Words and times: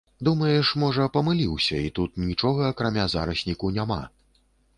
Думаеш, 0.27 0.69
можа, 0.83 1.03
памыліўся, 1.17 1.77
і 1.89 1.91
тут 1.99 2.17
нічога 2.25 2.61
акрамя 2.75 3.05
зарасніку 3.17 3.73
няма. 3.79 4.01